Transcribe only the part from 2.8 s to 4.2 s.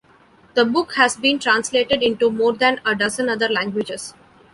a dozen other languages.